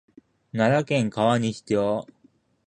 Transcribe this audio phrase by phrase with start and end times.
[0.51, 2.07] 奈良県川西町